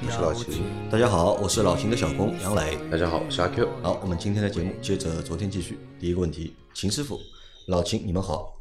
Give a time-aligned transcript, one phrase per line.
[0.00, 0.62] 我是老秦。
[0.90, 2.78] 大家好，我是老秦的小工杨磊。
[2.88, 3.68] 大家好，我是阿 Q。
[3.82, 5.76] 好，我们今天的节目接着昨天继续。
[5.98, 7.18] 第一个问题，秦师傅、
[7.66, 8.60] 老秦，你们好。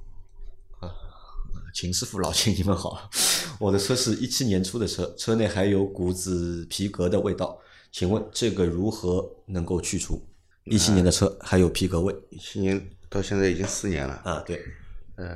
[0.80, 0.90] 啊，
[1.76, 3.10] 秦师傅、老秦，你们好。
[3.60, 7.60] 我的车是一七年出的车，车内还有股子皮革的味道，
[7.92, 10.20] 请问这个如何能够去除？
[10.64, 14.44] 一七年的车还有皮革味一七年到现在已经四年了，啊？
[14.46, 14.58] 对，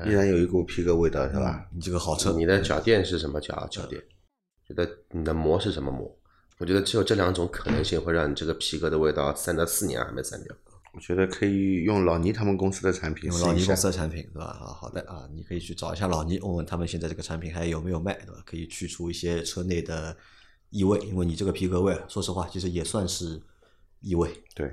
[0.07, 1.67] 依然有一股皮革味道，是吧？
[1.71, 4.01] 你这个好车，你的脚垫是什么脚脚垫？
[4.71, 6.09] 觉得你的膜是什么膜？
[6.57, 10.55] 我觉得只有这两种可能性会让你这个皮革的味道散到四年还没散掉。
[10.93, 13.87] 我觉得可以用老倪他们公司的产品用老倪公司。
[13.87, 14.45] 的产品，对吧？
[14.45, 18.43] 啊，好的啊，你可以去找一下老倪，问问他们现在这个产品还有没有卖，对吧？
[18.45, 20.15] 可以去除一些车内的
[20.69, 23.41] 异味，因为你这个皮革味，说实话，其实也算是
[24.01, 24.71] 异味，对，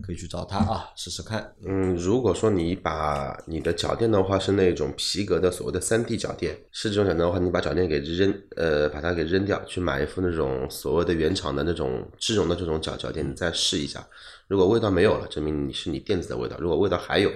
[0.00, 1.54] 可以去找他啊，试试看。
[1.64, 14.06] 嗯，如果说你把你的脚垫的话是那种皮革的所谓的三 D 脚垫，是这种脚垫的话，你把脚垫给扔，呃，把它给扔掉，去买一副那种所谓的原厂的那种织绒的这种脚脚垫，你再试一下。
[14.48, 17.30] 如果味道没有了，证明你是你垫子的味道；如果味道还有，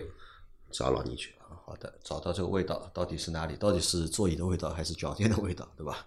[0.70, 1.30] 找老倪去。
[1.38, 3.56] 啊好的，找到这个味道到底是哪里？
[3.56, 6.06] 到底是座椅的味道还是脚垫的味道，对吧？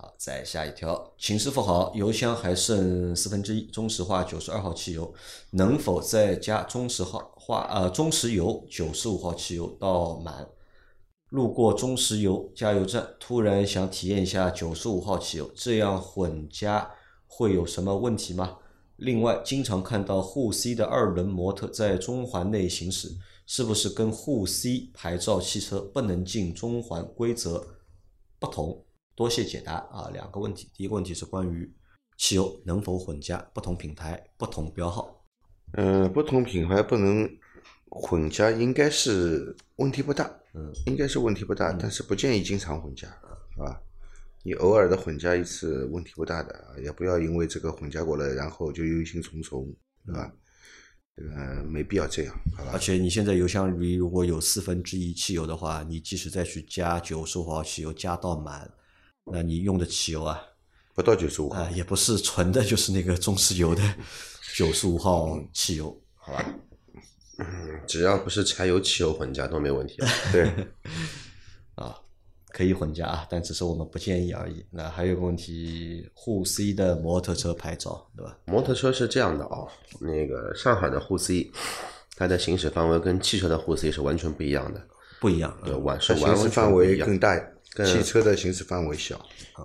[0.00, 5.12] 好，再下一条，秦师傅好，油箱还剩四分之一，中石化九十二号汽油，
[5.50, 10.48] 能否再加中石化化呃中石油九十五号汽油到满？
[11.28, 16.90] 路过中石油加油站，突然想体验一下九十五号汽油，这样混加
[17.26, 18.56] 会有什么问题吗？
[18.96, 23.14] 另外，经常看到沪 C 的二轮摩托在中环内行驶，
[23.44, 27.66] 是不是跟沪 C 牌照汽车不能进中环规则
[28.38, 28.82] 不同？
[29.20, 30.08] 多谢解答啊！
[30.14, 31.70] 两个问题，第一个问题是关于
[32.16, 35.22] 汽油能否混加，不同品牌、不同标号。
[35.74, 37.28] 嗯，不同品牌不能
[37.90, 43.08] 混加，应该是问题不大，嗯，应该是问题不大，但是不建议经常混加，
[43.54, 43.78] 是吧？
[44.42, 49.66] 你偶尔的混加一次问题不大的，也不要因为这个混加过了，然后就忧心忡忡，
[50.06, 50.32] 对吧？
[51.14, 52.78] 这个没必要这样，好吧而？
[52.78, 58.66] 且你现在油箱里如果有四分之一汽油的话，你即使再去加九十五号汽油加到满，
[59.24, 60.40] 那你用的汽油啊，
[60.94, 63.82] 不到九十五啊、也不是纯的，就是那个中石油的
[64.56, 66.44] 九十五号汽油，好吧？
[67.86, 69.96] 只要不是柴油、汽油混加都没问题。
[70.30, 70.42] 对，
[71.76, 71.96] 啊，
[72.48, 74.64] 可以混加啊，但只是我们不建议而已。
[74.70, 78.36] 那还有个问题，沪 C 的摩托车牌照，对吧？
[78.44, 79.64] 摩托车是这样的啊、
[80.00, 81.50] 那个上海的沪 C，
[82.16, 84.86] 它的行驶范围跟汽车的沪 C 是完全不一样的，
[85.18, 89.24] 不一样，对，嗯完是行驶范围更大，更汽车的行驶范围小。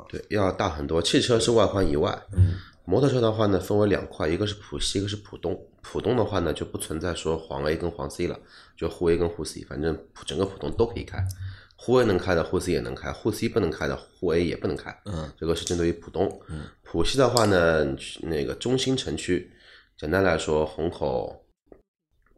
[0.09, 1.01] 对，要大很多。
[1.01, 2.55] 汽车是外环以外，嗯，
[2.85, 5.59] 摩托车的话呢，分为两块，一个是浦西，一个是浦东。
[5.81, 8.39] 浦东的话呢，就不存在说黄 A 跟黄 C 了，
[8.75, 11.23] 就沪 A 跟沪 C，反正整个浦东都可以开。
[11.77, 14.97] 沪 A 能开的，沪 C 也能开；沪 C 不能开的，沪 A 也不能开。
[15.05, 16.41] 嗯，这个是针对于浦东。
[16.47, 17.85] 嗯，浦西的话呢，
[18.21, 19.51] 那个中心城区，
[19.97, 21.45] 简单来说，虹口、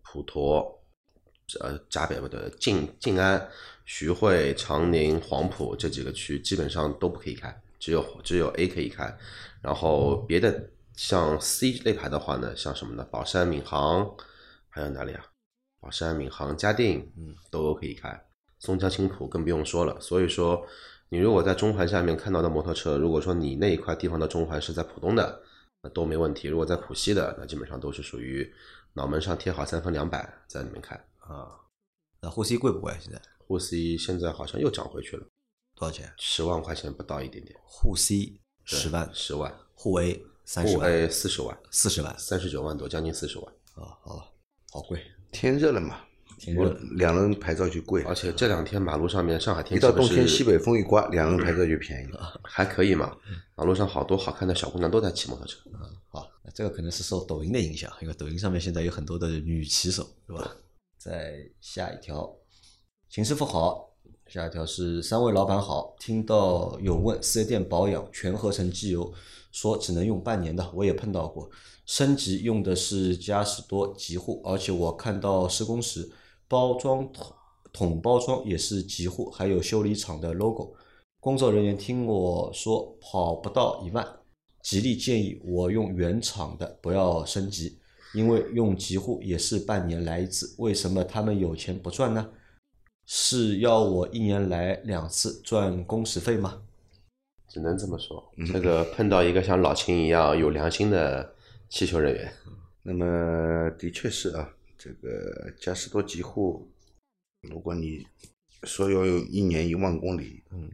[0.04, 0.77] 普陀、
[1.62, 3.50] 呃闸北不对，静静安、
[3.86, 9.18] 徐汇、长宁、黄埔这几个区基本上都不可以开，只有只有 A 可以开。
[9.62, 13.08] 然后别的像 C 类牌的话呢，像什么呢？
[13.10, 14.14] 宝山、闵行，
[14.68, 15.26] 还有哪里啊？
[15.80, 18.22] 宝山、闵行、嘉定，嗯，都可以开。
[18.60, 19.98] 松江、青浦更不用说了。
[20.02, 20.68] 所以说，
[21.08, 25.42] 你如果在中环下面看到的摩托车，如果说你那一块地方的中环是在浦东的，
[25.82, 26.50] 那都没问题。
[26.50, 28.54] 如果在浦西的，那基本上都是属于
[28.94, 31.00] 脑门上贴好三分两百在里面开。
[31.28, 31.52] 啊，
[32.22, 32.96] 那沪 C 贵不贵？
[33.02, 35.26] 现在沪 C 现在好像又涨回去了，
[35.76, 36.12] 多少钱？
[36.18, 43.54] 十万块钱不到一点点，沪 C 十万，十万，沪 A 三十沪万，A 四十万，四十万三十九万多，将近四十万。
[43.76, 44.34] 啊，好，
[44.72, 45.02] 好贵，
[45.32, 46.00] 天热了嘛，
[46.40, 46.70] 天热。
[46.96, 52.40] 两人牌照就贵，而且这两天马路上面上海天气不到冬天西北风一刮，两人牌照就便宜了。
[52.44, 53.16] 还可以嘛？
[53.56, 55.60] 马路上好多好看的小姑娘都在骑摩托车。
[55.74, 60.56] 啊好，那这个可能是受抖音的影响，因为抖音上面现在有很多的女骑手，对吧？
[61.08, 62.36] 再下一条，
[63.10, 63.94] 秦师傅好，
[64.26, 69.14] 下一条是三位老板好，听到有问四 S 店保养全合成机油，
[69.54, 71.50] 说只能用半年的，我也碰到过，
[71.86, 76.12] 升级用的是嘉实多极护，而且我看到施工时
[76.46, 77.34] 包装桶
[77.72, 80.74] 桶包装也是极护，还有修理厂的 logo。
[81.22, 84.06] 工作人员听我说跑不到一万，
[84.62, 87.77] 极力建议我用原厂的，不要升级。
[88.14, 92.30] 因为用极护也是半年来一次，为什么他们有钱不赚呢？
[93.06, 96.62] 是要我一年来两次赚工时费吗？
[97.48, 98.34] 只能这么说。
[98.52, 101.34] 这个碰到一个像老秦一样有良心的
[101.70, 102.34] 汽修人员，
[102.84, 106.70] 那么的确是啊，这个嘉实多极护，
[107.50, 108.06] 如果你
[108.64, 110.70] 说要有一年一万公里，嗯，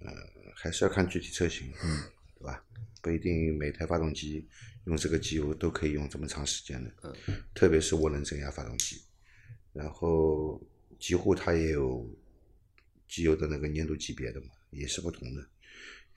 [0.00, 0.12] 呃，
[0.56, 2.02] 还是要看具体车型，嗯，
[2.38, 2.64] 对吧？
[3.00, 4.48] 不一定每台发动机
[4.84, 6.92] 用这个机油都可以用这么长时间的，
[7.26, 9.02] 嗯，特别是涡轮增压发动机，
[9.72, 10.60] 然后
[10.98, 12.08] 极护它也有
[13.08, 15.46] 机油的那个粘度级别的嘛，也是不同的，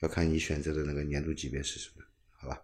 [0.00, 2.62] 要看你选择的那个粘度级别是什么，好吧？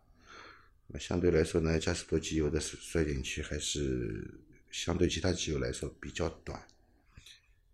[0.86, 4.28] 那相对来说呢，嘉实多机油的衰衰减期还是
[4.70, 6.60] 相对其他机油来说比较短，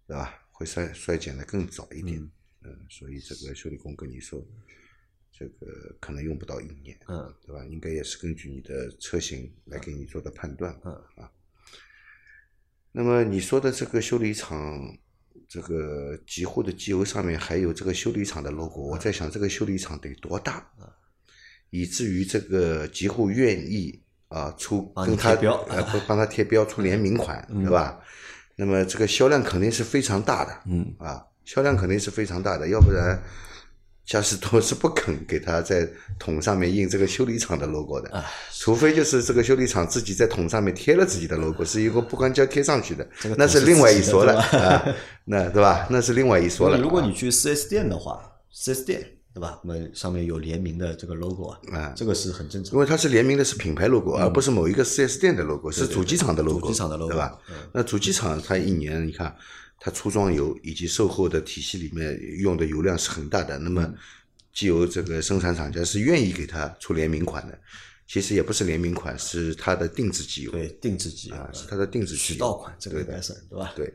[0.07, 0.43] 对吧？
[0.53, 2.19] 会衰衰减的更早一点，
[2.63, 4.43] 嗯，所以这个修理工跟你说，
[5.39, 7.63] 这个可能用不到一年，嗯，对吧？
[7.67, 11.31] 应该也是根据你的车型来给你做的判断，嗯啊。
[12.91, 14.81] 那么你说的这个修理厂，
[15.47, 20.67] 这个极护的机油上面还有这个修理厂的 logo，我在想这个修理厂得多大，
[21.69, 28.01] 以至于这个极护愿意啊出跟他贴标呃不帮他贴标出联名款，对吧？
[28.57, 33.23] 那么这个销量肯定是非常大的，嗯啊，销量肯定是非常大的，要不然
[34.07, 35.87] 嘉士多是不肯给他在
[36.17, 44.87] 桶上面印这个修理厂的 logo 的，除非就是这个修理厂自己在桶上面贴了自己的 logo，是一个不干胶贴上去的这个，那是是另外一说了啊，
[45.25, 45.89] 那对吧？
[45.91, 46.79] 那是另外一说了。
[46.79, 48.23] 如果你去 4S 店的话
[48.55, 49.05] ，4S 店
[49.35, 49.59] 对吧？
[49.63, 52.79] 我们上面有联名的这个 logo 啊，啊这个是很正常因。
[52.79, 57.57] 为它是联名的是品牌 logo，而不是某一个 4S 店的 logo，是主机厂的 logo，主机厂的 logo，对吧嗯？
[57.75, 59.37] 那主机厂它一年你看，
[59.79, 63.95] 它出装油以及售后的体系里面用的油量是很大的，那嗯么
[64.53, 67.59] 机油这个生产厂家是愿意给它出联名款的，
[68.07, 73.73] 其实也不是联名款，是它的定制机油，对，定制机啊，是它的定制机油渠道款，这个应该算对吧？
[73.77, 73.95] 对。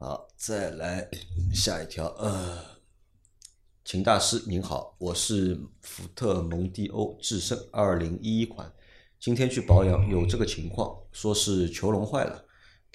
[0.00, 1.08] 好，再来
[1.52, 2.58] 下一条，呃，
[3.84, 8.72] 秦大师您好，我是福特蒙迪欧致胜二零一一款，
[9.18, 12.44] 今天去保养有这个情况，说是球笼坏了，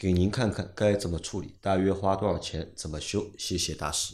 [0.03, 3.31] 给您看看该怎么处理，大约花多少钱，怎么修？
[3.38, 4.13] 谢谢大师。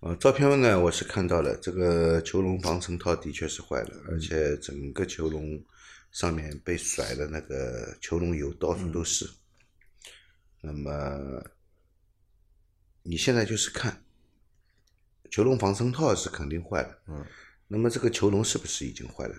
[0.00, 5.64] 呃，照片呢，我是看到了，这个球笼防尘套的确是坏了，而且整个球笼
[6.10, 9.24] 上面被甩的那个球笼油到处都是。
[10.62, 11.44] 那么
[13.04, 14.02] 你现在就是看
[15.30, 17.24] 球笼防尘套是肯定坏了，嗯，
[17.68, 19.36] 那么这个球笼是不是已经坏了？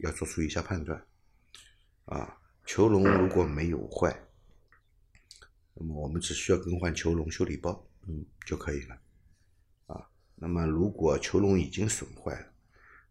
[0.00, 1.02] 要做出一下判断。
[2.04, 2.36] 啊，
[2.66, 4.14] 球笼如果没有坏，
[5.78, 8.98] 那么我们只需要更换球笼修理包，嗯，就可以了。
[9.86, 12.46] 啊那么，如果球笼已经损坏了，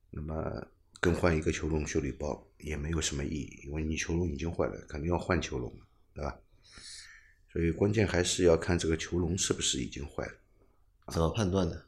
[0.09, 0.67] 那么
[0.99, 6.37] 更换一个球笼修理包也没有什么意义，因为你球笼已经坏了，肯定要换球笼了，对吧？
[7.51, 10.33] 所以关键还是要看这个球笼是不是已经坏了。
[11.13, 11.81] 怎么判断呢？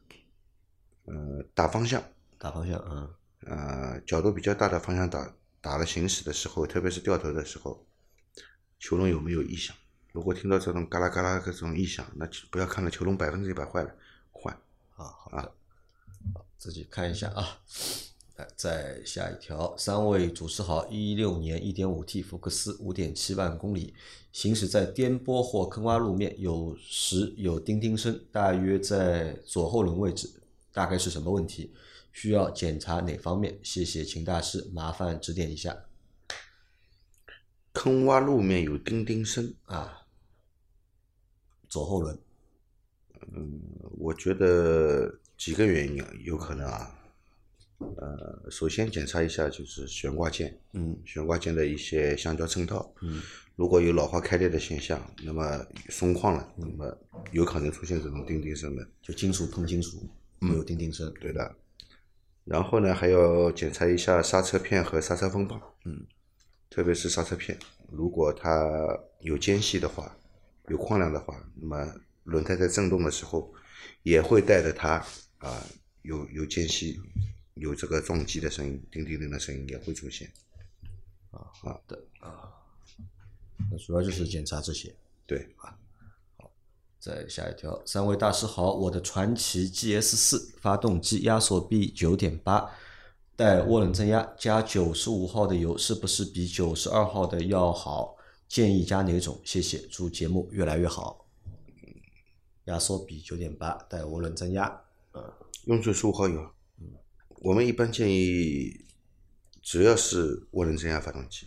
[1.04, 2.02] 呃，打方向，
[2.38, 3.14] 打方向，嗯，
[3.46, 7.86] 呃，角度比较大的方向打打了行驶的时候，特别是掉头的时候，
[8.78, 9.76] 球笼有没有异响？
[10.12, 13.94] 如果听到这种嘎啦嘎啦这种异响，那就不要看了，球笼百分之一百坏了，
[14.32, 14.52] 换。
[14.96, 15.42] 啊，好的，
[16.34, 17.60] 好，自己看一下啊。
[18.36, 23.94] 来，再下一条，三位主持好，一六年一点五 T 福克斯五点七万公里，
[24.32, 30.30] 行驶在颠簸或坑洼路面，有时有叮叮声，大约在左后轮位置，
[30.72, 31.72] 大概是什么问题？
[32.12, 33.58] 需要检查哪方面？
[33.62, 35.76] 谢谢秦大师，麻烦指点一下
[37.78, 40.02] 坑洼路面有叮叮声，啊。
[41.68, 42.18] 左后轮，
[43.32, 43.60] 嗯
[43.96, 46.92] 我觉得几个原因有可能啊。
[47.78, 51.00] 呃，首先检查一下就是悬挂件，嗯。
[51.04, 53.22] 悬挂件的一些橡胶衬套，嗯，
[53.54, 56.98] 如果有老化开裂的现象，那么松旷了，那么
[57.30, 60.04] 有可能出现这种叮叮声的，就金属碰金属
[60.40, 61.54] 会有叮叮声，对的。
[62.42, 66.04] 然后呢，还要检查一下刹车片和刹车风棒，嗯，
[66.70, 67.58] 特别是刹车片，
[67.90, 70.16] 如果它有间隙的话，
[70.68, 71.94] 有矿量的话，那么
[72.24, 73.52] 轮胎在震动的时候，
[74.02, 75.04] 也会带着它
[75.38, 75.64] 啊、
[76.02, 77.00] 有有间隙，
[77.54, 80.30] 有这个撞击的声音，叮叮叮的声音也会出现。
[81.30, 82.52] 啊好的啊，
[83.70, 84.94] 那主要就是检查这些。
[85.26, 85.76] 对啊，
[86.36, 86.50] 好，
[86.98, 92.70] 再下一条，三位大师好，我的传奇 GS 四发动机压缩比九点八，
[93.38, 98.16] 带涡轮增压，加九十五号的油是不是比九十二号的要好？
[98.48, 99.40] 建议加哪种？
[99.44, 101.24] 谢谢，祝节目越来越好。
[102.64, 105.32] 压缩比九点八，带涡轮增压，嗯
[105.66, 106.50] 用九十五号油。
[106.80, 106.88] 嗯
[107.36, 108.84] 我们一般建议
[109.62, 111.46] 只要是涡轮增压发动机，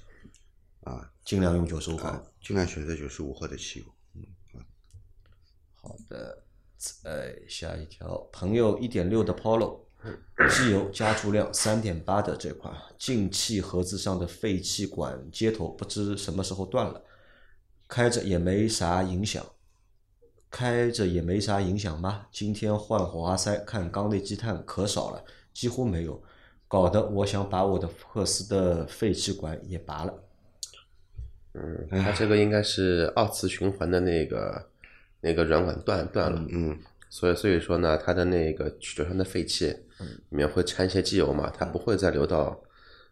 [0.84, 2.08] 啊尽量用九十五号。
[2.08, 3.86] 啊，尽量选择九十五号的汽油。
[4.14, 4.24] 嗯
[5.76, 6.46] 好的，
[6.78, 9.82] 再下一条，朋友一点六的 Polo，
[10.50, 17.04] 机油加注量三点八的这款，进气盒子上的废气管接头不知什么时候断了，
[17.88, 19.46] 开着也没啥影响，
[20.50, 22.26] 开着也没啥影响吗？
[22.32, 26.22] 今天换火花塞，看缸内积碳可少了，几乎没有，
[26.68, 30.24] 搞得我想把我的福克斯的废气管也拔了。
[31.54, 34.70] 嗯，它这个应该是二次循环的那个
[35.20, 36.80] 那个软管断断了，嗯，
[37.12, 39.68] 所以所以说呢，它的那个曲轴上的废气
[40.00, 42.58] 嗯里面会掺一些机油嘛，它不会再流到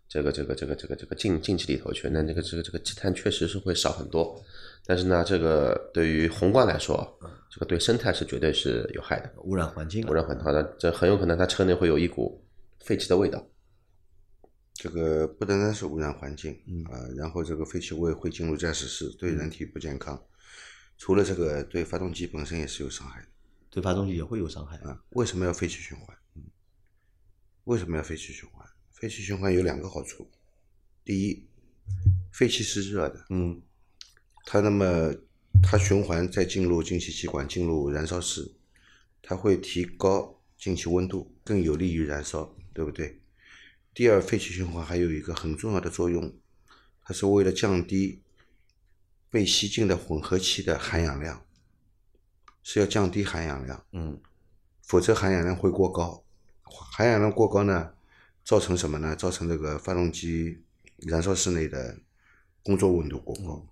[0.07, 4.41] 这个这个这个这个这个进进气里头去，那这个这个这个积碳确实是会少很多，
[4.85, 7.05] 但是呢，这个对于宏观来说，
[7.51, 12.41] 这个对生态是绝对是有害的，污染环境，污染很大的，这很有可能它车内会有一股
[12.79, 13.45] 废气的味道。
[14.73, 16.53] 这个不单单是污染环境，
[16.89, 20.17] 啊，然后这个废气味会进入驾驶室，对人体不健康。
[20.97, 23.27] 除了这个，对发动机本身也是有伤害的。
[23.69, 24.77] 对发动机也会有伤害。
[24.77, 26.17] 啊，为什么要废气循环？
[27.65, 28.67] 为什么要废气循环？
[28.91, 30.29] 废气循环有两个好处。
[31.05, 31.47] 第一，
[32.31, 33.61] 废气是热的，嗯，
[34.45, 35.13] 它那么
[35.61, 38.55] 它循环再进入进气气管，进入燃烧室，
[39.21, 43.21] 它会提高进气温度，更有利于燃烧，对不对？
[43.93, 46.35] 第二，废气循环还有一个很重要的作用，
[47.03, 48.21] 它是为了降低
[49.29, 51.45] 被吸进的混合气的含氧量，
[52.71, 54.21] 是要降低含氧量，嗯，
[54.83, 56.23] 否则含氧量会过高，
[56.61, 57.93] 含氧量过高呢，
[58.45, 59.15] 造成什么呢？
[59.15, 60.63] 造成这个发动机
[60.97, 61.97] 燃烧室内的
[62.61, 63.65] 工作温度过高，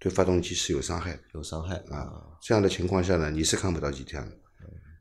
[0.00, 1.20] 对发动机是有伤害的。
[1.34, 4.36] 有伤害啊，这样的情况下呢，你是看不到积碳的，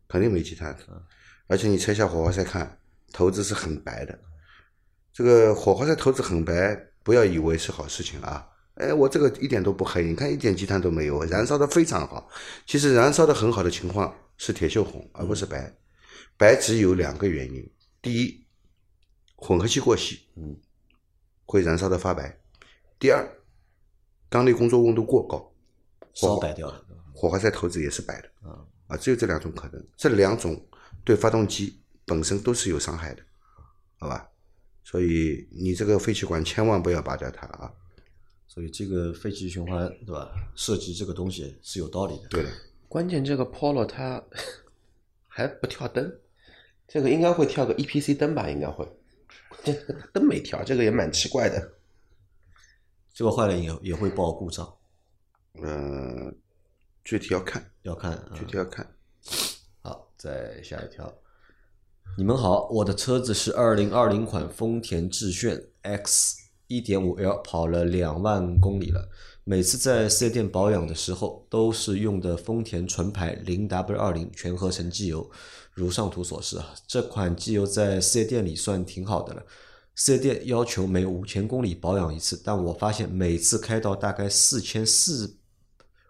[0.07, 1.03] 肯定没积碳的，
[1.47, 2.79] 而且你拆下火花塞看，
[3.11, 4.19] 头子是很白的。
[5.11, 8.47] 这个火花塞头子很白，不要以为是好事情啊！
[8.75, 12.29] 哎，我这个一点都不黑，你看一点积碳都没有，燃烧的非常好。
[12.65, 15.73] 其实燃烧的很好的情况是铁锈红，而不是白。
[16.37, 18.45] 白只有两个原因：第一，
[19.35, 20.57] 混合气过稀，嗯，
[21.45, 22.37] 会燃烧的发白；
[22.99, 23.25] 第二，
[24.29, 25.53] 缸内工作温度过高，
[26.13, 26.85] 烧白掉了。
[27.13, 30.61] 火花塞头子也是白的啊啊，只有这两种可能，这两种
[31.05, 33.23] 对发动机本身都是有伤害的，
[33.99, 34.27] 好吧？
[34.83, 37.71] 所以你这个废气管千万不要拔掉它啊！
[38.47, 40.31] 所以这个废气循环，对吧？
[40.55, 42.27] 设计这个东西是有道理的。
[42.29, 42.49] 对的，
[42.87, 44.23] 关键这个 Polo 它
[45.27, 46.19] 还不跳灯，
[46.87, 48.49] 这个应该会跳个 EPC 灯吧？
[48.49, 48.87] 应该会，
[49.63, 51.73] 这 个灯没跳，这个也蛮奇怪的。
[53.13, 54.73] 这个坏了也也会报故障，
[55.61, 56.33] 呃，
[57.03, 58.31] 具体要看，要看啊。
[58.35, 58.85] 具体要看。
[59.81, 61.13] 好，再下一条。
[62.17, 69.09] 你们好，我的车子是二零二零款丰田致炫 X 一点五 L，跑了两万公里了。
[69.43, 75.29] 每次在四 S 店保养的时候，都是用的丰田纯牌零 W 二零全合成机油，
[75.73, 76.73] 如上图所示啊。
[76.87, 79.43] 这款机油在四 S 店里算挺好的了。
[79.93, 85.37] 四 S 店要求每五千公里保养一次，但我发现每次开到大概四千四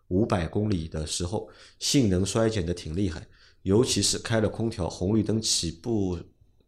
[0.07, 3.27] 五百公里的时候，性能衰减的挺厉害。
[3.63, 6.17] 尤其是开了空调、红绿灯起步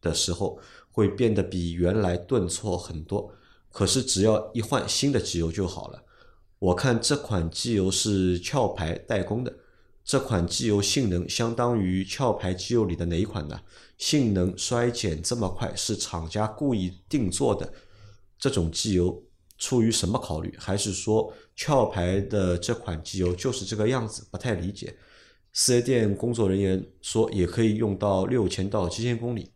[0.01, 0.59] 的时候，
[0.91, 3.31] 会变得比原来顿挫很多。
[3.77, 6.03] 可是只要一换新的机油就好了。
[6.57, 9.53] 我看这款机油是壳牌代工的，
[10.03, 13.61] 这款机油性能相当于壳牌机油里的哪一款呢？
[13.99, 17.71] 性能衰减这么快，是厂家故意定做的？
[18.39, 19.23] 这种机油
[19.59, 20.51] 出于什么考虑？
[20.57, 24.25] 还是说壳牌的这款机油就是这个样子？
[24.31, 24.97] 不太理解。
[25.53, 29.51] 四 S 店工作人员说也可以用到六千到七千公里，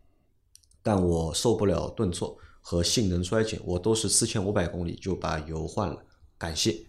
[0.84, 6.06] 但我受不了顿挫和性能衰减，我都是四千五百公里就把油换了。
[6.38, 6.86] 感谢。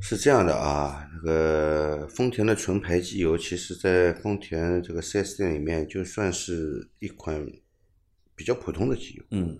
[0.00, 7.50] 是这样的啊，那个丰田的纯排机油，其实在丰田这个 4S 店里面，就算是一款
[8.34, 9.58] 比较普通的机油，嗯，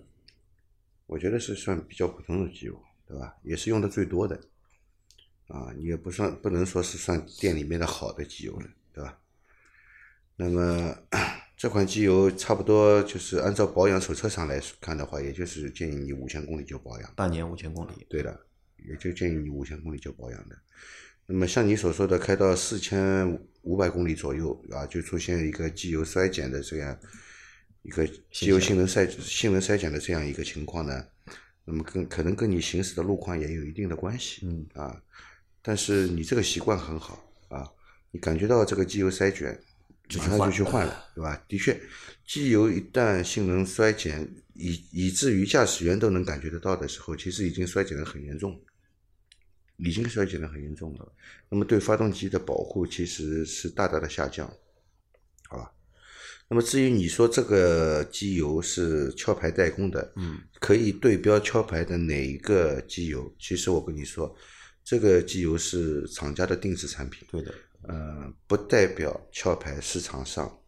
[1.07, 3.35] 我觉得是算比较普通的机油，对吧？
[3.41, 4.39] 也是用的最多的，
[5.47, 9.17] 啊，你也不算不能说是算店里面的好的机油了，对吧？
[10.35, 10.95] 那么
[11.57, 17.13] 这款机油差不多就是按照保养手册上来看的话，也就是建议你五千公里就保养。
[17.15, 18.05] 半年五千公里。
[18.09, 18.37] 对的，
[18.87, 20.55] 也就建议你五千公里就保养的。
[21.27, 26.99] 那么像你所说的，开到四千五百公里左右啊，就出现一个机油衰减的这样
[27.81, 31.03] 一个机油性能衰性能衰减的这样一个情况呢，
[31.63, 35.01] 那么跟可能跟你行驶的路况也有一定的关系，嗯啊，
[35.63, 37.67] 但是你这个习惯很好啊，
[38.11, 39.59] 你感觉到这个机油衰减
[40.17, 41.43] 马上就去换了， 对吧？
[41.47, 41.79] 的确，
[42.25, 48.59] 机油一旦性能衰减，以以至于驾驶员都能感觉得到的时候，其实已经衰减的很严重，
[49.77, 51.11] 已经衰减的很严重了。
[51.49, 54.47] 那么对发动机的保护其实是大大的下降，
[55.49, 55.71] 好吧？
[56.47, 63.33] 那么至于你说这个机油是壳牌代工的，嗯，可以对标壳牌的哪一个机油？
[63.39, 64.35] 其实我跟你说，
[64.83, 67.51] 这个机油是厂家的定制产品，对的，
[67.87, 70.59] 呃，不代表壳牌市场上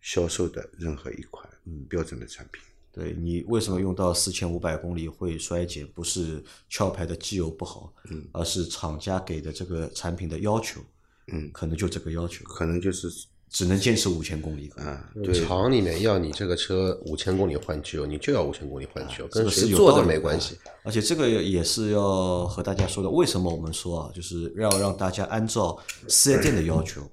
[0.00, 1.48] 销售的任何一款
[1.88, 2.62] 标准的产品。
[2.92, 5.86] 对你为什么用到四千五百公里会衰减？
[5.88, 10.80] 不是壳牌的机油不好，嗯，而是厂家给的这个产品的要求，
[11.26, 13.08] 嗯，可能就这个要求，可能就是
[13.56, 14.70] 只能坚持五千公里。
[14.76, 16.54] 啊，对，厂里面要你这个。
[16.66, 20.58] 车五千公里换机油，你就要五千公里换机油，跟谁做的没关系。
[20.82, 27.08] 而且这个也是要和大家说的，为什么我们说啊，就是要让大家按照四 S 店的要求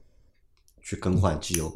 [0.82, 1.72] 去更换机油，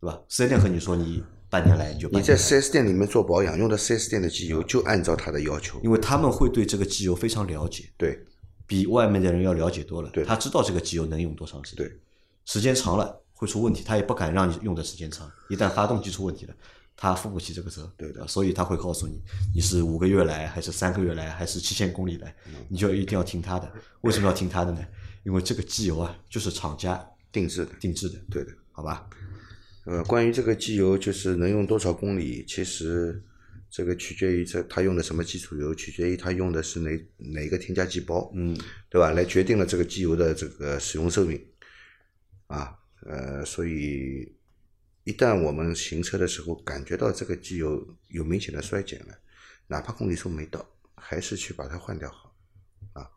[0.00, 0.06] 对。
[0.10, 0.20] 吧？
[0.28, 6.66] 四 S 店和你说你半年来你就半你在年来，4S 店里面做保养，用的 4S 店的机油就按照他的要求，因为他们会对。
[6.66, 8.18] 这个机油非常了解，对。
[8.66, 10.10] 比外面的人要了解多了。
[10.10, 10.24] 对。
[10.24, 11.96] 他知道这个机油能用多长时间，对，
[12.44, 15.30] 时间长了会出问题，他也不敢让你用的时间长。
[15.50, 16.54] 一旦发动机出问题了，
[16.96, 19.20] 他付不起这个责，对的所以他会告诉你，
[19.54, 23.70] 你是五个月来，还是三个月来，还是七千公里来，嗯你就一定要听他的。
[24.00, 24.84] 为什么要听他的呢？
[25.24, 28.50] 因为这个机油啊，就是厂家定制的，定制的，对的。
[28.76, 29.08] 好吧？
[29.84, 33.22] 呃，关于这个机油就是能用多少公里，其实
[33.70, 39.12] 这个取决于这它用的什么基础油，取决于它用的是哪哪个添加剂包，嗯，对吧？
[39.12, 41.40] 来决定了这个机油的这个使用寿命，
[42.48, 44.34] 啊，呃，所以
[45.04, 49.14] 一旦我们行车的时候感觉到这个机油有明显的衰减了，
[49.66, 50.64] 哪怕公里数没到，
[50.96, 52.34] 还是去把它换掉好。
[52.94, 53.10] 啊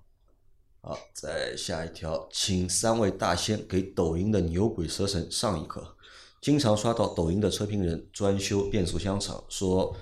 [0.82, 5.96] 好，再下一条，请三位大仙给抖音的牛鬼蛇神上一课。
[6.40, 9.96] 经常刷到抖音的车评人专修变速箱厂，说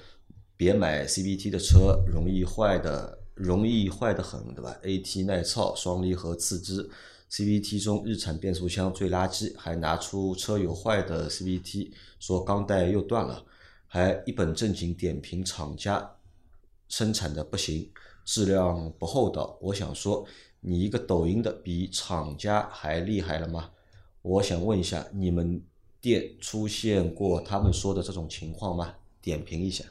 [0.57, 6.88] 别买 CVT 的车，容易坏的，容易坏的很，对吧？AT 耐操，双离合自支
[7.36, 13.45] ，CVT 中日产变速箱最垃圾，还拿出车友坏的 CVT，说钢带又断了，
[13.88, 16.15] 还一本正经点评厂家
[16.88, 17.91] 生产的不行，
[18.24, 19.58] 质量不厚道。
[19.62, 20.26] 我想说，
[20.62, 23.71] 你一个抖音的比厂家还厉害了吗？
[24.21, 25.62] 我想问一下，你们
[26.00, 28.95] 店出现过他们说的这种情况吗？
[29.21, 29.84] 点评一下。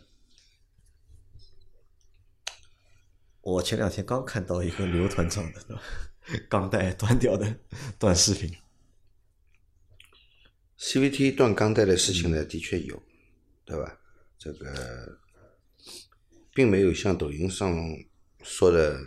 [3.42, 5.60] 我前两天刚看到一个刘团长的
[6.48, 7.58] 钢带断掉的
[7.98, 8.50] 短视频
[10.78, 13.02] ，CVT 断钢带的事情呢，的确有，
[13.64, 13.98] 对吧？
[14.38, 15.18] 这个
[16.52, 17.74] 并没有像抖音上
[18.42, 18.98] 说的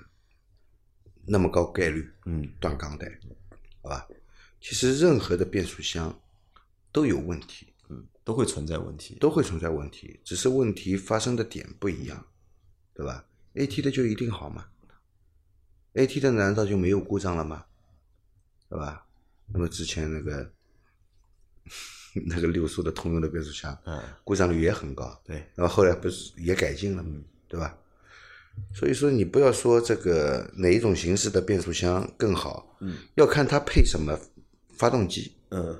[1.25, 3.07] 那么高概率，嗯，断钢带，
[3.81, 4.07] 好吧？
[4.59, 6.19] 其实任何的变速箱
[6.91, 9.15] 都有问题，嗯都会存在问题。
[9.19, 12.27] 都会存在问题，只是问题发生的点不一样，
[12.93, 14.67] 对吧？AT 的就一定好吗
[15.97, 17.65] ？AT 的难道就没有故障了吗？
[18.69, 19.05] 对吧？
[19.51, 20.51] 那么之前那个
[22.27, 27.77] 那个六速的通用的变速箱，嗯，故障率也很高，对，然后后来不是也改进了嘛，对吧？
[28.73, 34.19] 所以说你不要说这个哪一种形式的变速箱更好，嗯，要看它配什么
[34.75, 35.79] 发动机，嗯，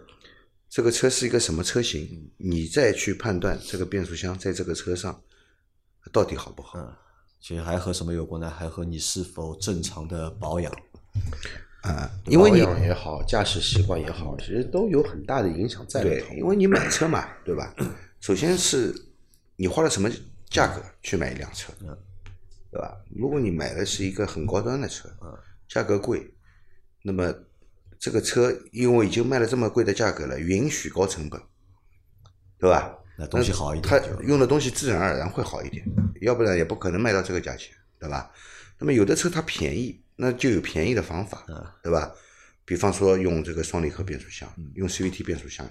[0.69, 5.21] 这个车是一个什么车型，你再去判断这个变速箱在这个车上
[6.12, 6.80] 到底好不好。
[6.80, 6.95] 嗯
[7.39, 8.50] 其实还和什么有关呢？
[8.50, 10.71] 还和你是否正常的保养。
[11.82, 16.34] 啊，因为你保养也好，驾驶习惯也好，其实都有很大的影响在里头，。
[16.36, 17.73] 因为你买车嘛，对吧？
[18.19, 18.93] 首先是
[19.56, 20.10] 你花了什么
[20.50, 21.71] 价格去买一辆车，
[22.71, 22.97] 对吧？
[23.15, 25.38] 如果你买的是一个很高端的车，嗯
[25.69, 26.34] 价格贵，
[27.04, 27.34] 那么
[28.00, 31.39] 这个车因为已经卖了这么贵的价格了，允许高成本，
[32.58, 32.97] 对吧？
[33.17, 35.84] 那东西好一点它用的东西自然而然会好一点，
[36.21, 38.32] 要不然也不可能卖到这个价钱，对吧？
[38.80, 41.43] 那么有的车它便宜，那就有便宜的方法，
[41.82, 42.12] 对吧？
[42.63, 45.65] 比方说用这个双离合变速箱，用 CVT 变速箱，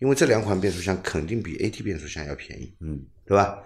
[0.00, 3.58] 因为这两款变速箱肯定比 AT 变速箱要便宜，嗯，对吧？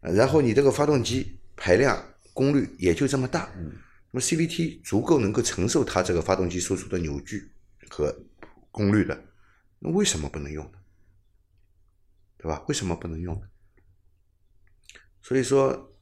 [0.00, 1.96] 呃然后你这个发动机排量
[2.34, 3.72] 功率也就这么大，嗯，
[4.10, 7.48] 那么 CVT 足够能够承受它这个发动机输出的扭矩
[7.88, 8.14] 和
[8.70, 9.18] 功率的，
[9.78, 10.78] 那为什么不能用呢？
[12.38, 12.64] 对吧？
[12.68, 13.42] 为什么不能用？
[15.22, 15.92] 所以说，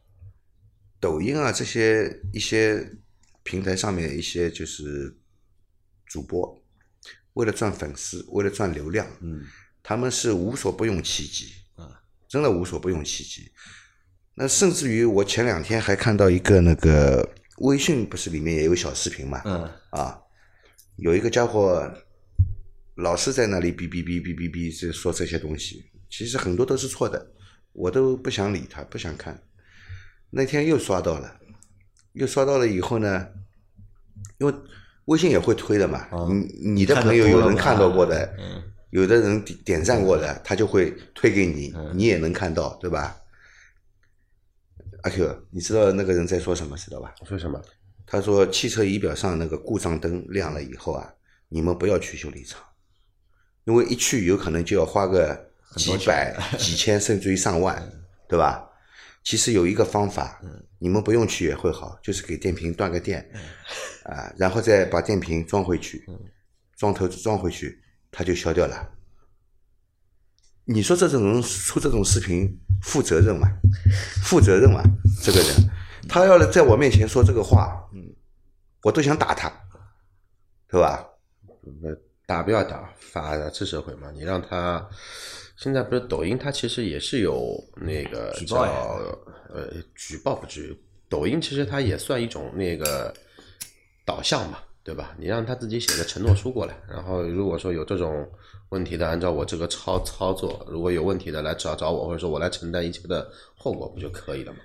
[1.01, 2.99] 抖音啊这些一些
[3.43, 5.17] 平台上面一些就是
[6.07, 6.63] 主播，
[7.35, 9.45] 为了赚粉丝，为了赚流量，嗯，
[9.83, 13.51] 他们是无所不用其极啊，真的无所不用其极。
[14.35, 19.41] 那甚至于我前两天还看到一个那个微信，不是里面也有小视频嘛？
[19.45, 20.21] 嗯啊，
[20.97, 21.91] 有一个家伙
[22.97, 27.33] 老是在那里哔哔哔哔哔哔这说这些东西，其实很多都是错的，
[27.73, 29.43] 我都不想理他，不想看。
[30.31, 31.41] 那天又刷到了，
[32.13, 33.27] 又刷到了以后呢，
[34.39, 34.55] 因为
[35.07, 43.17] 微信也会推的嘛，你你的朋友有人看到过的，嗯有的人点点赞过的，他就会推给你，你也能看到，对吧？
[45.03, 47.13] 阿 Q，你知道那个人在说什么，知道吧？
[47.27, 47.61] 说什么？
[48.07, 51.13] 他说汽车仪表上那个故障灯亮了以后啊，
[51.49, 52.63] 你们不要去修理厂，
[53.65, 57.91] 因为一去有可能就要花个几百、 几千甚至于上万，
[58.29, 58.69] 对吧？
[59.23, 60.41] 其实有一个方法，
[60.79, 63.27] 你们不用去也会好，就是给电瓶断个电，
[64.05, 66.05] 啊，然后再把电瓶装回去，
[66.77, 68.91] 装头装回去，它就消掉了。
[70.67, 73.49] 你说这种人出这种视频负责任吗？
[74.25, 74.83] 负责任吗？
[75.23, 75.71] 这个人，
[76.09, 78.15] 他要是在我面前说这个话，嗯，
[78.83, 79.51] 我都想打他，
[80.69, 81.07] 对吧？
[82.27, 84.89] 呃，打不要打，法治社会嘛，你让他
[85.57, 88.65] 现在不是抖音，它其实也是有那个叫举报
[89.53, 93.15] 呃举报不至于，抖音其实它也算一种那个
[94.05, 95.15] 导向嘛，对吧？
[95.19, 98.29] 你让他自己写个承诺书过来，然后如果说有这种
[98.71, 104.59] 问题的，按照我这个操操作，如果有问题的来找找我，或者说我来承担一切的后果，不就可以了吗？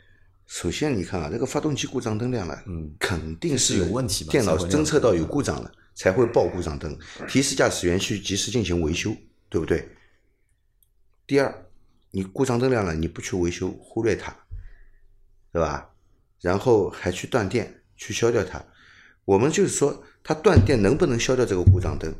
[0.49, 9.15] 首先，你看啊，这个发动机故障灯亮了，嗯，肯定是是有问题嘛电脑侦测到有故障了，才会报故障灯，提示驾驶员去及时进行维修，
[9.47, 9.87] 对不对？
[11.27, 11.65] 第二，
[12.09, 14.35] 你故障灯亮了，你不去维修，忽略它，
[15.53, 15.91] 对吧？
[16.41, 18.65] 然后还去断电，去消掉它。
[19.25, 22.11] 我们就是说，它断电能不能消掉这个故障灯，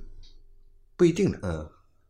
[0.95, 1.39] 不一定的。
[1.41, 1.67] 嗯，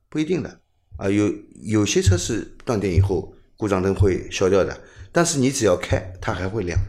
[0.09, 0.59] 不一定的
[0.97, 4.79] 啊，有有些车是断电以后故障灯会消掉的，
[5.11, 6.79] 但是你只要开，它还会亮，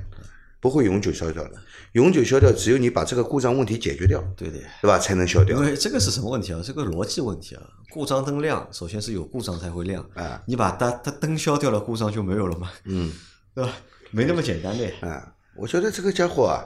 [0.60, 1.50] 不会永久消掉的。
[1.94, 4.58] 永久消掉，只有你把这个故障问题解决掉，对的。
[4.80, 4.96] 对吧？
[4.96, 5.64] 才能消掉因。
[5.64, 6.62] 为这个是什么问题啊？
[6.64, 7.62] 这个逻辑问题啊！
[7.90, 10.40] 故障灯亮，首先是有故障才会亮啊。
[10.46, 12.70] 你把它它灯消掉了，故障就没有了嘛？
[12.84, 13.12] 嗯，
[13.52, 13.72] 对吧？
[14.12, 14.88] 没那么简单的。
[15.00, 16.62] 啊，我觉得这个家伙啊，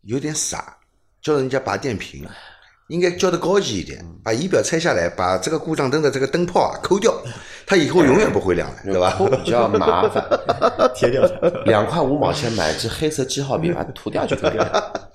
[0.00, 0.78] 有点傻，
[1.20, 2.26] 教人家拔电瓶，
[2.88, 7.22] 应该教的高级一点，把仪表拆下来，把这个故障灯的这个灯泡啊抠掉，
[7.70, 9.14] 它以后永远不会亮了，对吧？
[9.16, 10.20] 抠比较麻烦，
[10.92, 11.48] 贴掉它。
[11.66, 15.10] 两块五毛钱买支黑色记号笔，把它涂掉就可以了。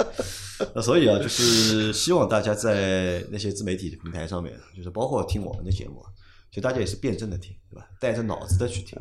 [0.74, 6.08] 那 所以啊，就是希望大家在那些自媒体的平台上面，就是包括听我们的节目啊，
[6.50, 7.86] 就大家也是辩证的听，对吧？
[8.00, 8.98] 带着脑子的去听，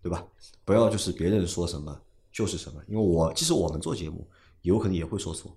[0.00, 0.24] 对吧？
[0.64, 2.00] 不要就是别人说什么
[2.32, 4.24] 就是什么，因为我即使我们做节目
[4.62, 5.52] 有可能也会说错，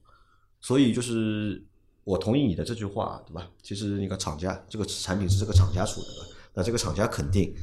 [0.60, 1.64] 所以就是
[2.04, 3.48] 我同意你的这句话，对吧？
[3.62, 7.56] 其实那个厂家这个产品是这个厂家出的，对吧那这个厂家肯定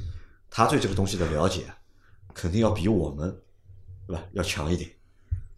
[0.49, 1.65] 他对这个东西的了解
[2.33, 3.37] 肯定要比我们，
[4.07, 4.25] 对吧？
[4.35, 4.89] 要强一点。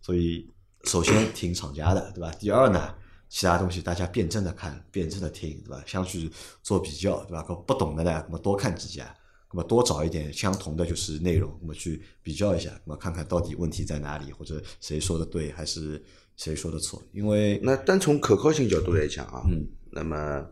[0.00, 0.50] 所以
[0.84, 2.32] 首先听厂家的，对吧？
[2.40, 2.94] 第二呢，
[3.28, 5.84] 其他东西大家辩证的看，辩证的听，对吧？
[5.86, 6.30] 相去
[6.62, 7.42] 做比较，对吧？
[7.42, 9.14] 不懂的呢，那么多看几家，
[9.52, 16.02] 那么多找一点相同的就是内容，那么去比较一下，那么看看到底问题在哪里，或者谁说的对，还是
[16.38, 17.02] 谁说的错？
[17.12, 20.42] 因为那单从可靠性角度来讲啊，嗯，那么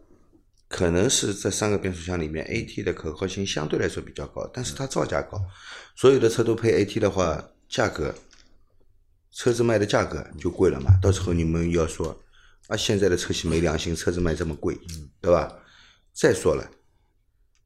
[0.75, 5.41] 可能是这三个变速箱里面，AT 的可靠性相对来说比较高，但是它造价高，
[5.95, 8.13] 所有的车都配 AT 的话，价格
[9.31, 10.99] 车子卖的价格就贵了嘛。
[11.01, 12.21] 到时候你们要说
[12.67, 14.77] 啊，现在的车系没良心，车子卖这么贵，
[15.21, 15.49] 对吧？
[16.13, 16.69] 再说了，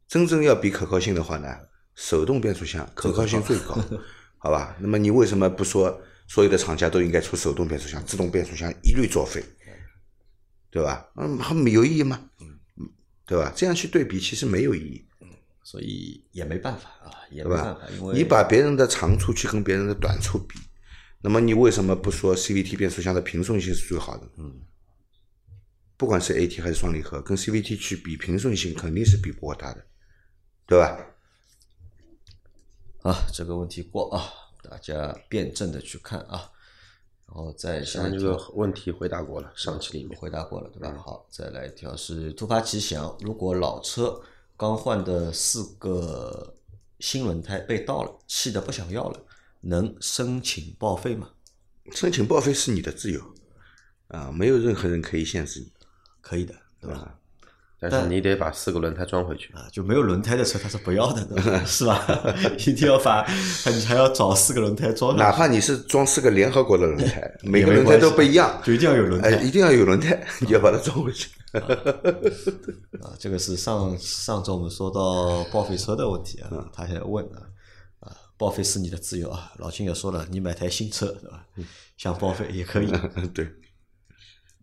[0.06, 1.48] 真正要比可靠性的话呢，
[1.94, 3.82] 手动变速箱可靠性最高，
[4.36, 4.76] 好吧？
[4.78, 9.42] 那么你为什么不说所有的厂家都应该出手动变速箱，自动变速箱一律作废，
[10.70, 11.08] 对吧？
[11.16, 12.20] 嗯，还没有意义吗？
[13.28, 13.52] 嗯，对吧？
[13.54, 15.04] 这样去对比其实没有意义，
[15.62, 20.58] 所以也没办法啊，也没办法，因为你把别人的长处去跟别人的短处比，
[21.20, 24.26] 那么你为什么不说 CVT 变速箱的平顺性是最好的？
[24.38, 24.62] 嗯，
[25.96, 29.84] 不管是 AT 还是双离合，跟 CVT 去比平顺性肯定是比不过它的，
[30.66, 30.98] 对吧？
[33.02, 36.50] 啊，这个问题过啊，大家辩证的去看啊，
[37.28, 40.18] 然后再下一条个问题回答过了，上期里面。
[40.18, 40.96] 回答过了，对吧？
[40.96, 44.20] 好，再来一条是突发奇想，如果老车
[44.56, 46.54] 刚换的四个
[47.00, 49.20] 新轮胎被盗了，气得不想要了，
[49.60, 51.30] 能申请报废吗？
[51.92, 53.22] 申请报废是你的自由，
[54.08, 55.70] 啊，没有任何人可以限制你，
[56.20, 57.18] 可以的，对吧？
[57.80, 59.52] 但是你得把四个轮胎装回去。
[59.54, 61.26] 啊，就没有轮胎的车它是不要的，
[61.64, 62.04] 是吧？
[62.66, 63.24] 一定要把，
[63.66, 71.28] 你还要找四个轮胎装上，哪怕你是装四个联合国的轮胎， 每个轮胎都不一样，就一定要有轮胎哎，一定要有轮胎，你要把它装回去。
[73.00, 77.40] 啊，这个是上上周我们说到报废车的问题嗯啊，他现在问啊，
[78.00, 81.46] 啊，报废是你的自由啊，老金也说了，你买台新车对吧？
[81.96, 82.90] 想报废也可以
[83.32, 83.46] 对，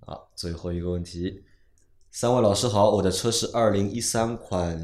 [0.06, 0.16] 啊。
[0.36, 1.44] 最后一个问题，
[2.18, 4.80] 三位老师好，我的车是二零一三款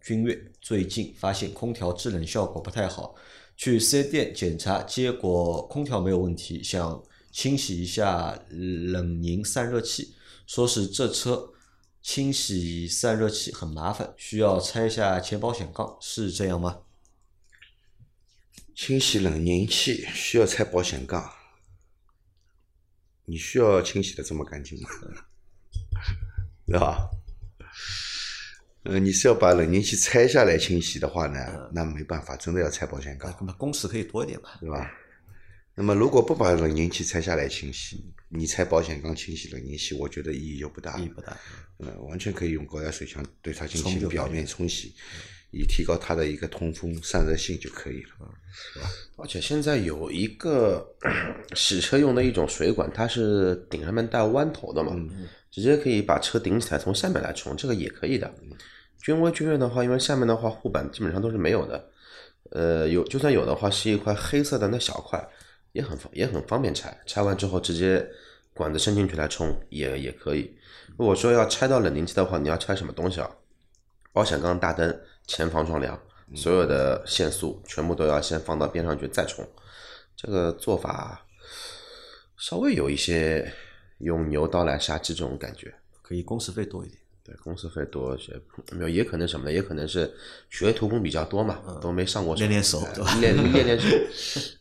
[0.00, 3.14] 君越，最近发现空调制冷效果不太好，
[3.54, 10.14] 去四 S 店检查，结果空调没有问题，想清洗一下冷凝散热器，
[10.46, 11.52] 说是这车
[12.00, 16.78] 清洗散热器很麻烦，需要拆下前保险杠，是这样吗？
[18.74, 21.30] 清洗冷凝器需要拆保险杠，
[23.26, 24.88] 你需要清洗的这么干净吗？
[26.70, 27.10] 对吧？
[28.84, 34.56] 呃，你是要把冷凝器拆下来清洗的话呢，那没办法，真的要拆保险杠，那么工时可以多一点吧？
[34.60, 34.88] 对吧？
[35.74, 40.96] 那么如果不把冷凝器拆下来清洗，你拆保险杠清洗冷凝器，我觉得意义就不大。
[40.98, 41.36] 意义不大。
[41.78, 44.94] 呃，完全可以用高压水枪对它进行表面冲洗，
[45.50, 48.32] 以提高它的一个通风散热性就可以了。
[49.16, 50.86] 而且现在有一个
[51.56, 54.96] 洗车用的一种水管，它是顶上面带弯头的嘛，
[55.50, 58.32] 直接可以把车顶起来，从下面来冲，这个也可以的。
[59.02, 61.90] 君威、君越的话，因为下面的话护板基本上都是没有的，
[62.50, 65.26] 呃，有就算有的话，是一块黑色的那小块，
[65.72, 68.06] 也很方也很方便拆，拆完之后直接
[68.52, 70.54] 管子伸进去来冲也也可以。
[70.98, 73.30] 如果说要拆到冷凝器的话，你要拆什么东西啊？
[74.12, 75.98] 保险杠、大灯、前防撞梁，
[76.34, 79.48] 所有的限速全部都要先放到边上去再冲。
[80.16, 81.24] 这个做法
[82.36, 83.50] 稍微有一些
[84.00, 85.72] 用牛刀来杀鸡这种感觉。
[86.02, 86.98] 可以工时费多一点。
[87.22, 88.32] 对，工时费多一些，
[88.72, 89.52] 没有也可能什么呢？
[89.52, 90.12] 也可能是
[90.48, 93.86] 学徒工比较多嘛，都没上过练练手对吧练练练手。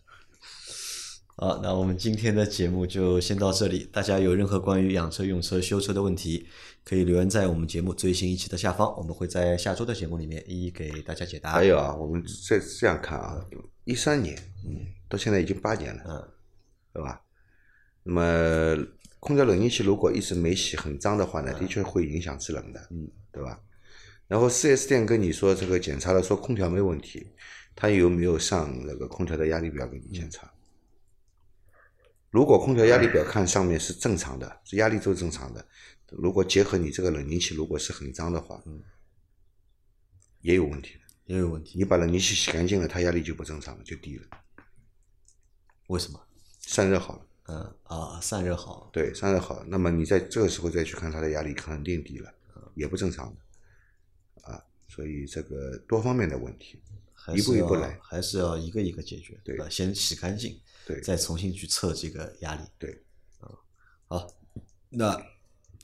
[1.37, 3.89] 好，那我们今天的节目就先到这里。
[3.93, 6.45] 大家有任何关于养车、用车、修车的问题，
[6.83, 11.51] 可以留言在我们节目最新一期的下方，我们会在下周的节目里面一一给大家解答。
[11.53, 13.41] 还有啊，我们这这样看啊，
[13.85, 16.27] 一三年，嗯，到现在已经八年了，嗯，
[16.93, 17.21] 对吧？
[18.03, 18.85] 那么
[19.19, 23.61] 空调冷凝器如果一直没洗很脏的话呢，的确会影响制冷的，嗯，对吧？
[24.27, 27.31] 然后四 S 店跟你说这个检查了，说空调没问题，
[27.75, 30.51] 他有没有上那个空调的压力表给你检查？
[32.29, 35.67] 如果空调压力表看上面是正常的，是压力都正常的，
[36.09, 38.63] 如果结合你这个冷凝器如果是很脏的话，
[40.41, 40.99] 也有问题的。
[41.25, 44.25] 也有问题，你把冷凝器洗干净了，它压力就不正常了，就低了，
[45.85, 46.19] 为什么？
[46.61, 47.25] 散热好了。
[47.51, 52.31] 嗯啊，散热好，对，散热好，那么你在这个时候再去看它的压力，肯定低了，
[52.75, 56.79] 也不正常的，啊，所以这个多方面的问题，
[57.35, 59.67] 一步一步来，还是要一个一个解决，对吧？
[59.67, 62.61] 先洗干净，对再重新去测这个压力。
[62.77, 62.91] 对，
[63.39, 63.49] 啊
[64.05, 64.27] 好，
[64.89, 65.19] 那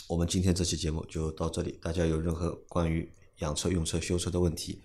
[0.08, 1.80] 我们今天这期节目就到这里。
[1.82, 4.84] 大家有任何关于养车、用车、修车的问题，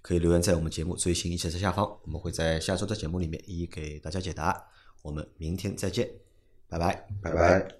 [0.00, 4.64] 可以留言在我们节目最新一期的下方，我们会在下周的节目里面一一给大家解答。
[5.02, 6.08] 我们明天再见，
[6.68, 7.06] 拜拜。
[7.22, 7.79] 拜拜。